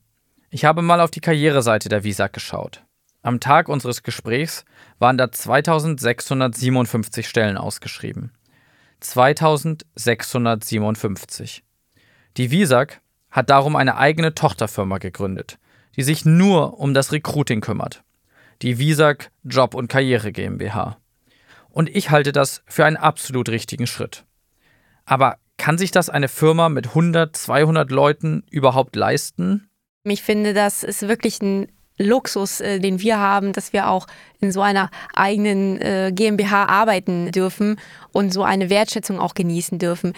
[0.49, 2.83] Ich habe mal auf die Karriereseite der Visag geschaut.
[3.21, 4.65] Am Tag unseres Gesprächs
[4.99, 8.31] waren da 2657 Stellen ausgeschrieben.
[8.99, 11.63] 2657.
[12.37, 13.01] Die Visag
[13.31, 15.57] hat darum eine eigene Tochterfirma gegründet,
[15.95, 18.03] die sich nur um das Recruiting kümmert.
[18.61, 20.97] Die Visag Job und Karriere GmbH.
[21.69, 24.25] Und ich halte das für einen absolut richtigen Schritt.
[25.05, 29.69] Aber kann sich das eine Firma mit 100, 200 Leuten überhaupt leisten?
[30.03, 34.07] Ich finde, das ist wirklich ein Luxus, äh, den wir haben, dass wir auch
[34.41, 37.79] in so einer eigenen äh, GmbH arbeiten dürfen
[38.11, 40.13] und so eine Wertschätzung auch genießen dürfen.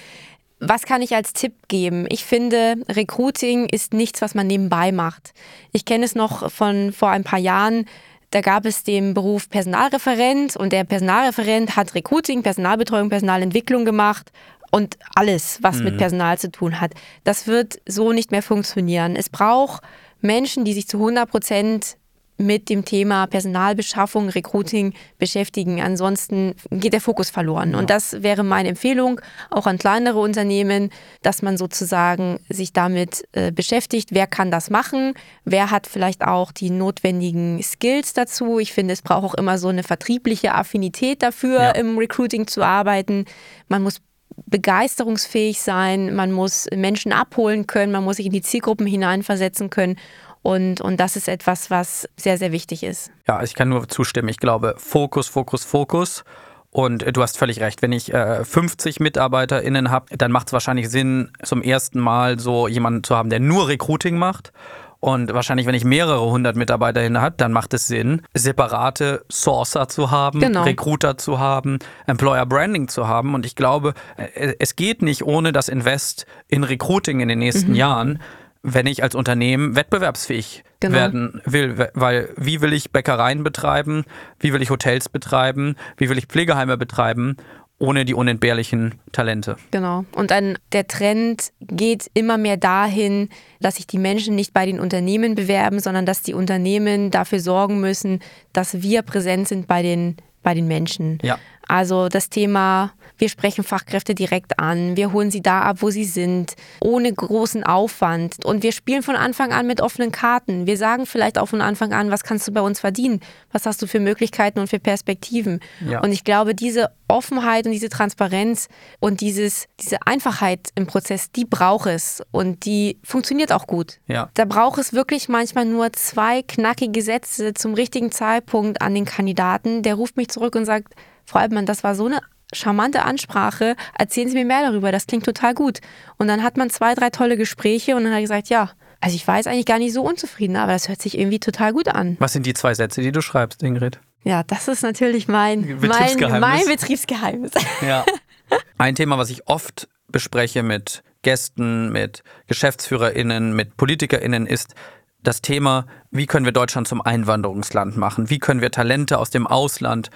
[0.60, 2.08] Was kann ich als Tipp geben?
[2.10, 5.34] Ich finde, Recruiting ist nichts, was man nebenbei macht.
[5.72, 7.86] Ich kenne es noch von vor ein paar Jahren.
[8.32, 14.32] Da gab es den Beruf Personalreferent und der Personalreferent hat Recruiting, Personalbetreuung, Personalentwicklung gemacht
[14.72, 15.84] und alles, was mhm.
[15.86, 16.92] mit Personal zu tun hat.
[17.24, 19.16] Das wird so nicht mehr funktionieren.
[19.16, 19.84] Es braucht
[20.22, 21.98] Menschen, die sich zu 100 Prozent
[22.38, 25.82] mit dem Thema Personalbeschaffung, Recruiting beschäftigen.
[25.82, 27.76] Ansonsten geht der Fokus verloren.
[27.76, 29.20] Und das wäre meine Empfehlung,
[29.50, 30.92] auch an kleinere Unternehmen,
[31.24, 34.10] dass man sozusagen sich damit äh, beschäftigt.
[34.12, 35.14] Wer kann das machen?
[35.46, 38.60] Wer hat vielleicht auch die notwendigen Skills dazu?
[38.60, 41.72] Ich finde, es braucht auch immer so eine vertriebliche Affinität dafür, ja.
[41.72, 43.26] im Recruiting zu arbeiten.
[43.68, 44.00] Man muss
[44.46, 49.98] begeisterungsfähig sein, man muss Menschen abholen können, man muss sich in die Zielgruppen hineinversetzen können.
[50.42, 53.12] Und, und das ist etwas, was sehr, sehr wichtig ist.
[53.28, 54.30] Ja, ich kann nur zustimmen.
[54.30, 56.24] Ich glaube, Fokus, Fokus, Fokus.
[56.70, 60.90] Und du hast völlig recht, wenn ich äh, 50 MitarbeiterInnen habe, dann macht es wahrscheinlich
[60.90, 64.52] Sinn, zum ersten Mal so jemanden zu haben, der nur Recruiting macht.
[65.00, 70.10] Und wahrscheinlich, wenn ich mehrere hundert MitarbeiterInnen habe, dann macht es Sinn, separate Sourcer zu
[70.10, 70.64] haben, genau.
[70.64, 73.36] Recruiter zu haben, Employer Branding zu haben.
[73.36, 77.72] Und ich glaube, äh, es geht nicht ohne das Invest in Recruiting in den nächsten
[77.72, 77.76] mhm.
[77.76, 78.20] Jahren,
[78.64, 80.96] wenn ich als Unternehmen wettbewerbsfähig genau.
[80.96, 81.90] werden will.
[81.94, 84.04] Weil wie will ich Bäckereien betreiben?
[84.40, 85.76] Wie will ich Hotels betreiben?
[85.98, 87.38] Wie will ich Pflegeheime betreiben?
[87.80, 89.58] Ohne die unentbehrlichen Talente.
[89.72, 90.06] Genau.
[90.14, 94.80] Und dann der Trend geht immer mehr dahin, dass sich die Menschen nicht bei den
[94.80, 98.20] Unternehmen bewerben, sondern dass die Unternehmen dafür sorgen müssen,
[98.52, 101.20] dass wir präsent sind bei den, bei den Menschen.
[101.22, 101.38] Ja.
[101.68, 106.06] Also das Thema, wir sprechen Fachkräfte direkt an, wir holen sie da ab, wo sie
[106.06, 108.46] sind, ohne großen Aufwand.
[108.46, 110.68] Und wir spielen von Anfang an mit offenen Karten.
[110.68, 113.20] Wir sagen vielleicht auch von Anfang an, was kannst du bei uns verdienen?
[113.52, 115.60] Was hast du für Möglichkeiten und für Perspektiven?
[115.88, 116.02] Ja.
[116.02, 118.68] Und ich glaube, diese Offenheit und diese Transparenz
[119.00, 124.00] und dieses, diese Einfachheit im Prozess, die braucht es und die funktioniert auch gut.
[124.08, 124.30] Ja.
[124.34, 129.84] Da braucht es wirklich manchmal nur zwei knackige Sätze zum richtigen Zeitpunkt an den Kandidaten.
[129.84, 130.94] Der ruft mich zurück und sagt,
[131.28, 132.22] Frau Altmann, das war so eine
[132.54, 133.76] charmante Ansprache.
[133.98, 135.80] Erzählen Sie mir mehr darüber, das klingt total gut.
[136.18, 139.16] Und dann hat man zwei, drei tolle Gespräche und dann hat er gesagt, ja, also
[139.16, 141.90] ich war jetzt eigentlich gar nicht so unzufrieden, aber das hört sich irgendwie total gut
[141.90, 142.16] an.
[142.20, 144.00] Was sind die zwei Sätze, die du schreibst, Ingrid?
[144.24, 146.32] Ja, das ist natürlich mein Betriebsgeheimnis.
[146.32, 147.52] Mein, mein Betriebsgeheimnis.
[147.86, 148.06] Ja.
[148.78, 154.74] Ein Thema, was ich oft bespreche mit Gästen, mit GeschäftsführerInnen, mit PolitikerInnen ist
[155.22, 158.30] das Thema, wie können wir Deutschland zum Einwanderungsland machen?
[158.30, 160.10] Wie können wir Talente aus dem Ausland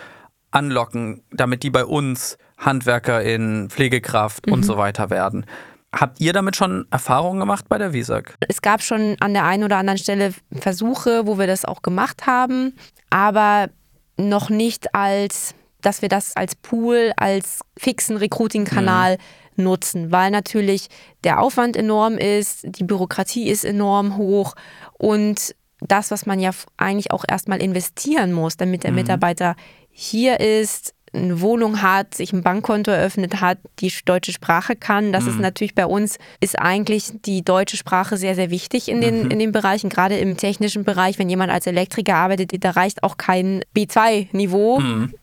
[0.51, 5.45] anlocken, damit die bei uns HandwerkerInnen, Pflegekraft und so weiter werden?
[5.93, 8.35] Habt ihr damit schon Erfahrungen gemacht bei der WISAG?
[8.47, 12.25] Es gab schon an der einen oder anderen Stelle Versuche, wo wir das auch gemacht
[12.27, 12.75] haben,
[13.09, 13.69] aber
[14.17, 19.17] noch nicht als, dass wir das als Pool, als fixen Recruiting-Kanal
[19.57, 20.87] nutzen, weil natürlich
[21.25, 24.55] der Aufwand enorm ist, die Bürokratie ist enorm hoch
[24.93, 29.55] und das, was man ja eigentlich auch erstmal investieren muss, damit der Mitarbeiter
[29.91, 35.11] hier ist, eine Wohnung hat, sich ein Bankkonto eröffnet hat, die deutsche Sprache kann.
[35.11, 39.29] Das ist natürlich bei uns, ist eigentlich die deutsche Sprache sehr, sehr wichtig in den,
[39.29, 41.19] in den Bereichen, gerade im technischen Bereich.
[41.19, 44.81] Wenn jemand als Elektriker arbeitet, da reicht auch kein B2-Niveau.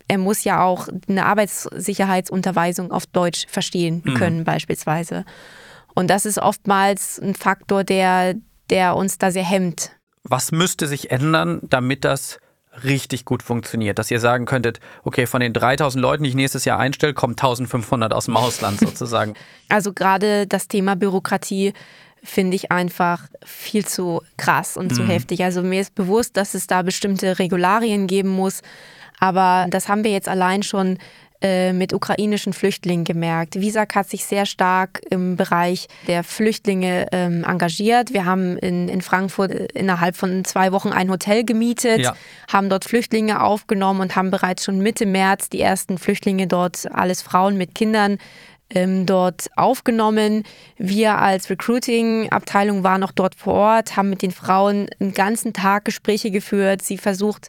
[0.09, 5.24] Er muss ja auch eine Arbeitssicherheitsunterweisung auf Deutsch verstehen können, beispielsweise.
[5.94, 8.35] Und das ist oftmals ein Faktor, der,
[8.68, 9.92] der uns da sehr hemmt.
[10.22, 12.38] Was müsste sich ändern, damit das
[12.85, 13.98] richtig gut funktioniert?
[13.98, 17.33] Dass ihr sagen könntet, okay, von den 3000 Leuten, die ich nächstes Jahr einstelle, kommen
[17.33, 19.35] 1500 aus dem Ausland sozusagen.
[19.70, 21.74] Also gerade das Thema Bürokratie
[22.24, 25.44] finde ich einfach viel zu krass und zu heftig.
[25.44, 28.62] Also mir ist bewusst, dass es da bestimmte Regularien geben muss,
[29.20, 30.98] aber das haben wir jetzt allein schon
[31.40, 33.61] äh, mit ukrainischen Flüchtlingen gemerkt.
[33.61, 38.12] Visag hat sich sehr stark im Bereich der Flüchtlinge ähm, engagiert.
[38.12, 42.14] Wir haben in, in Frankfurt äh, innerhalb von zwei Wochen ein Hotel gemietet, Ja.
[42.53, 47.22] haben dort Flüchtlinge aufgenommen und haben bereits schon Mitte März die ersten Flüchtlinge dort, alles
[47.22, 48.18] Frauen mit Kindern,
[48.70, 50.42] ähm, dort aufgenommen.
[50.77, 55.85] Wir als Recruiting-Abteilung waren noch dort vor Ort, haben mit den Frauen einen ganzen Tag
[55.85, 57.48] Gespräche geführt, sie versucht,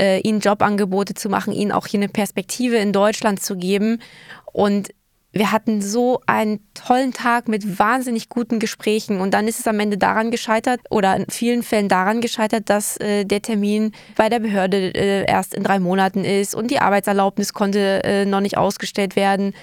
[0.00, 4.00] äh, ihnen Jobangebote zu machen, ihnen auch hier eine Perspektive in Deutschland zu geben.
[4.52, 4.88] Und
[5.32, 9.78] wir hatten so einen tollen Tag mit wahnsinnig guten Gesprächen und dann ist es am
[9.78, 14.40] Ende daran gescheitert oder in vielen Fällen daran gescheitert, dass äh, der Termin bei der
[14.40, 19.14] Behörde äh, erst in drei Monaten ist und die Arbeitserlaubnis konnte äh, noch nicht ausgestellt
[19.14, 19.54] werden,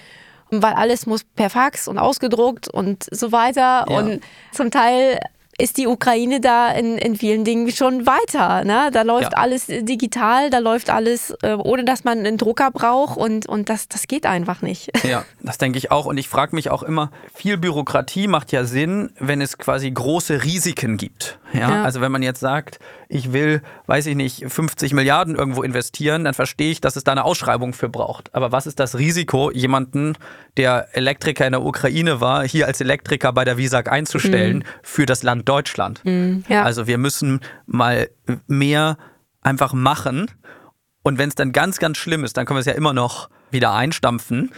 [0.52, 3.98] weil alles muss per Fax und ausgedruckt und so weiter Ja.
[3.98, 4.22] und
[4.54, 5.20] zum Teil
[5.60, 8.64] ist die Ukraine da in, in vielen Dingen schon weiter.
[8.64, 8.90] Ne?
[8.94, 9.40] Da läuft Ja.
[9.40, 13.88] alles digital, da läuft alles, äh, ohne dass man einen Drucker braucht und, und das,
[13.88, 14.92] das geht einfach nicht.
[15.08, 16.06] Ja, das denke ich auch.
[16.06, 20.44] Und ich frage mich auch immer, viel Bürokratie macht ja Sinn, wenn es quasi große
[20.44, 21.40] Risiken gibt.
[21.54, 21.70] Ja?
[21.70, 21.84] Ja.
[21.84, 22.80] Also wenn man jetzt sagt,
[23.10, 27.14] ich will, weiß ich nicht, 50 Milliarden irgendwo investieren, dann verstehe ich, dass es da
[27.14, 28.34] eine Ausschreibung für braucht.
[28.36, 30.18] Aber was ist das Risiko, jemanden,
[30.58, 35.24] der Elektriker in der Ukraine war, hier als Elektriker bei der Visag einzustellen für das
[35.24, 36.02] Land Deutschland?
[36.48, 36.64] Ja.
[36.64, 38.10] Also wir müssen mal
[38.48, 38.98] mehr
[39.42, 40.30] einfach machen.
[41.04, 43.30] Und wenn es dann ganz, ganz schlimm ist, dann können wir es ja immer noch
[43.52, 44.52] wieder einstampfen.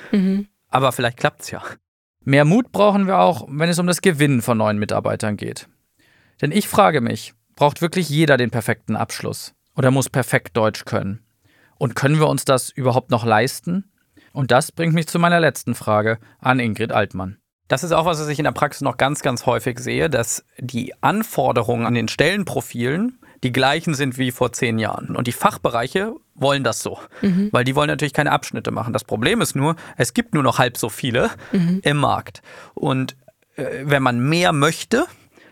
[0.70, 1.62] Aber vielleicht klappt es ja.
[2.26, 5.68] Mehr Mut brauchen wir auch, wenn es um das Gewinnen von neuen Mitarbeitern geht.
[6.42, 9.54] Denn ich frage mich, braucht wirklich jeder den perfekten Abschluss?
[9.76, 11.24] Oder muss perfekt Deutsch können?
[11.78, 13.92] Und können wir uns das überhaupt noch leisten?
[14.34, 17.38] Und das bringt mich zu meiner letzten Frage an Ingrid Altmann.
[17.68, 20.44] Das ist auch was, was ich in der Praxis noch ganz, ganz häufig sehe, dass
[20.58, 25.16] die Anforderungen an den Stellenprofilen die gleichen sind wie vor zehn Jahren.
[25.16, 27.00] Und die Fachbereiche wollen das so,
[27.52, 28.92] weil die wollen natürlich keine Abschnitte machen.
[28.92, 31.30] Das Problem ist nur, es gibt nur noch halb so viele
[31.84, 32.42] im Markt.
[32.74, 33.16] Und
[33.56, 35.06] äh, wenn man mehr möchte,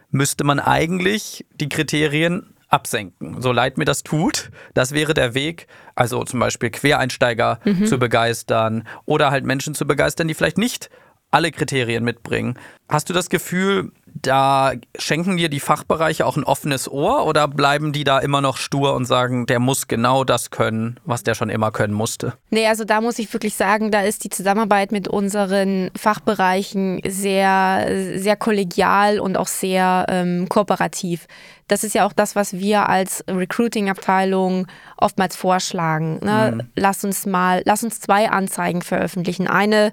[0.10, 3.42] müsste man eigentlich die Kriterien absenken.
[3.42, 8.88] So leid mir das tut, das wäre der Weg, also zum Beispiel Quereinsteiger zu begeistern
[9.06, 10.90] oder halt Menschen zu begeistern, die vielleicht nicht
[11.32, 12.58] alle Kriterien mitbringen.
[12.90, 17.94] Hast du das Gefühl, da schenken dir die Fachbereiche auch ein offenes Ohr oder bleiben
[17.94, 21.50] die da immer noch stur und sagen, der muss genau das können, was der schon
[21.50, 22.34] immer können musste?
[22.50, 27.88] Nee, also da muss ich wirklich sagen, da ist die Zusammenarbeit mit unseren Fachbereichen sehr,
[28.16, 31.28] sehr kollegial und auch sehr ähm, kooperativ.
[31.68, 36.20] Das ist ja auch das, was wir als Recruiting-Abteilung oftmals vorschlagen.
[36.24, 36.54] Ne?
[36.56, 36.70] Mhm.
[36.76, 39.48] Lass uns mal, lass uns zwei Anzeigen veröffentlichen.
[39.48, 39.92] Eine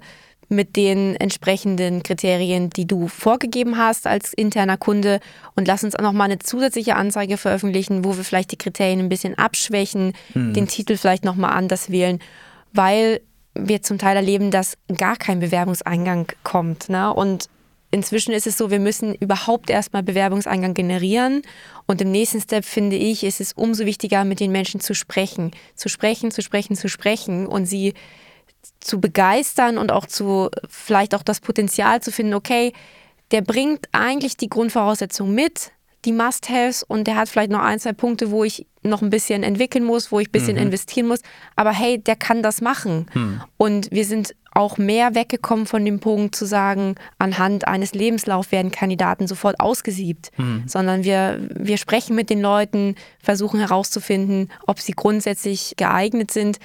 [0.49, 5.19] mit den entsprechenden Kriterien, die du vorgegeben hast als interner Kunde
[5.55, 8.99] und lass uns auch noch mal eine zusätzliche Anzeige veröffentlichen, wo wir vielleicht die Kriterien
[8.99, 10.53] ein bisschen abschwächen, hm.
[10.53, 12.19] den Titel vielleicht noch mal anders wählen,
[12.73, 13.21] weil
[13.55, 16.89] wir zum Teil erleben, dass gar kein Bewerbungseingang kommt.
[16.89, 17.13] Ne?
[17.13, 17.49] Und
[17.89, 21.41] inzwischen ist es so, wir müssen überhaupt erstmal Bewerbungseingang generieren.
[21.87, 25.51] Und im nächsten Step finde ich, ist es umso wichtiger, mit den Menschen zu sprechen.
[25.75, 27.93] Zu sprechen, zu sprechen, zu sprechen und sie
[28.79, 32.73] zu begeistern und auch zu vielleicht auch das Potenzial zu finden, okay,
[33.31, 35.71] der bringt eigentlich die Grundvoraussetzungen mit,
[36.05, 39.41] die Must-Haves und der hat vielleicht noch ein, zwei Punkte, wo ich noch ein bisschen
[39.41, 40.63] entwickeln muss, wo ich ein bisschen mhm.
[40.63, 41.21] investieren muss.
[41.55, 43.07] Aber hey, der kann das machen.
[43.13, 43.41] Mhm.
[43.57, 48.71] Und wir sind auch mehr weggekommen von dem Punkt zu sagen, anhand eines Lebenslaufs werden
[48.71, 50.63] Kandidaten sofort ausgesiebt, mhm.
[50.67, 56.59] sondern wir, wir sprechen mit den Leuten, versuchen herauszufinden, ob sie grundsätzlich geeignet sind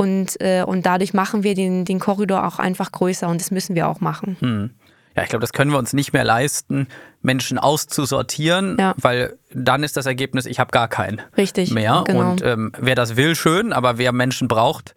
[0.00, 3.74] und, äh, und dadurch machen wir den, den Korridor auch einfach größer und das müssen
[3.74, 4.38] wir auch machen.
[4.40, 4.70] Hm.
[5.14, 6.88] Ja, ich glaube, das können wir uns nicht mehr leisten,
[7.20, 8.94] Menschen auszusortieren, ja.
[8.96, 12.04] weil dann ist das Ergebnis, ich habe gar keinen Richtig, mehr.
[12.06, 12.30] Genau.
[12.30, 14.94] Und ähm, wer das will, schön, aber wer Menschen braucht,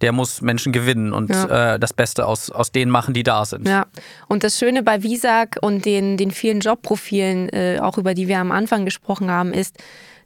[0.00, 1.74] der muss Menschen gewinnen und ja.
[1.74, 3.68] äh, das Beste aus, aus denen machen, die da sind.
[3.68, 3.84] Ja,
[4.26, 8.38] und das Schöne bei Visag und den, den vielen Jobprofilen, äh, auch über die wir
[8.38, 9.76] am Anfang gesprochen haben, ist,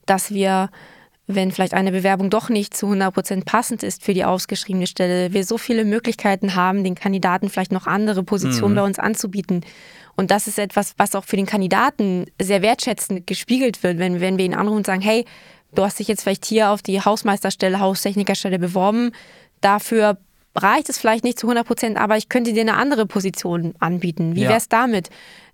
[0.06, 0.70] dass wir
[1.34, 5.32] wenn vielleicht eine Bewerbung doch nicht zu 100 Prozent passend ist für die ausgeschriebene Stelle,
[5.32, 8.76] wir so viele Möglichkeiten haben, den Kandidaten vielleicht noch andere Positionen mhm.
[8.76, 9.64] bei uns anzubieten.
[10.16, 14.38] Und das ist etwas, was auch für den Kandidaten sehr wertschätzend gespiegelt wird, wenn, wenn
[14.38, 15.24] wir ihn anrufen und sagen, hey,
[15.74, 19.12] du hast dich jetzt vielleicht hier auf die Hausmeisterstelle, Haustechnikerstelle beworben,
[19.60, 20.18] dafür
[20.56, 24.34] reicht es vielleicht nicht zu 100 Prozent, aber ich könnte dir eine andere Position anbieten.
[24.34, 24.48] Wie ja.
[24.48, 25.08] wäre es damit?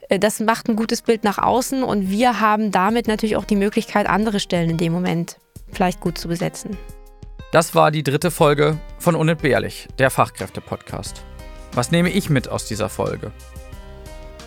[0.09, 3.57] Äh, das macht ein gutes Bild nach außen und wir haben damit natürlich auch die
[3.57, 5.37] Möglichkeit, andere Stellen in dem Moment
[5.73, 6.77] vielleicht gut zu besetzen.
[7.53, 11.23] Das war die dritte Folge von Unentbehrlich, der Fachkräfte-Podcast.
[11.73, 13.33] Was nehme ich mit aus dieser Folge?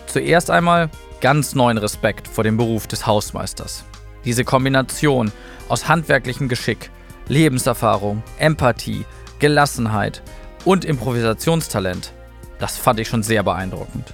[0.06, 3.84] Zuerst einmal ganz neuen Respekt vor dem Beruf des Hausmeisters.
[4.24, 5.32] Diese Kombination
[5.68, 6.90] aus handwerklichem Geschick,
[7.28, 9.04] Lebenserfahrung, Empathie,
[9.38, 10.22] Gelassenheit
[10.64, 12.12] und Improvisationstalent,
[12.58, 14.12] das fand ich schon sehr beeindruckend.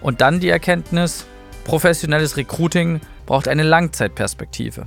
[0.00, 1.26] Und dann die Erkenntnis,
[1.64, 4.86] professionelles Recruiting braucht eine Langzeitperspektive.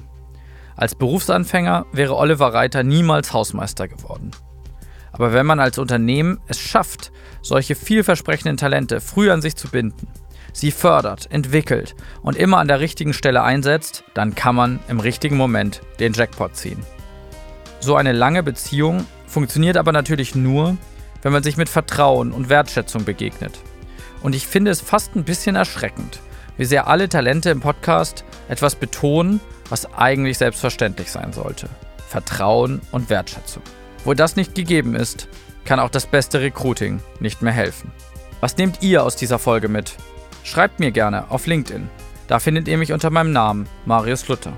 [0.79, 4.31] Als Berufsanfänger wäre Oliver Reiter niemals Hausmeister geworden.
[5.11, 7.11] Aber wenn man als Unternehmen es schafft,
[7.41, 10.07] solche vielversprechenden Talente früh an sich zu binden,
[10.53, 15.35] sie fördert, entwickelt und immer an der richtigen Stelle einsetzt, dann kann man im richtigen
[15.35, 16.81] Moment den Jackpot ziehen.
[17.81, 20.77] So eine lange Beziehung funktioniert aber natürlich nur,
[21.23, 23.59] wenn man sich mit Vertrauen und Wertschätzung begegnet.
[24.23, 26.21] Und ich finde es fast ein bisschen erschreckend,
[26.55, 31.69] wie sehr alle Talente im Podcast etwas betonen was eigentlich selbstverständlich sein sollte.
[32.07, 33.63] Vertrauen und Wertschätzung.
[34.03, 35.27] Wo das nicht gegeben ist,
[35.65, 37.91] kann auch das beste Recruiting nicht mehr helfen.
[38.39, 39.95] Was nehmt ihr aus dieser Folge mit?
[40.43, 41.89] Schreibt mir gerne auf LinkedIn.
[42.27, 44.53] Da findet ihr mich unter meinem Namen, Marius Luther.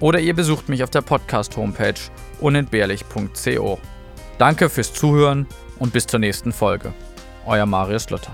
[0.00, 1.94] Oder ihr besucht mich auf der Podcast-Homepage
[2.40, 3.78] unentbehrlich.co.
[4.38, 5.46] Danke fürs Zuhören
[5.78, 6.92] und bis zur nächsten Folge.
[7.46, 8.32] Euer Marius Luther.